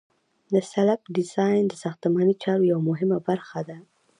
[0.53, 3.77] د سلب ډیزاین د ساختماني چارو یوه مهمه برخه ده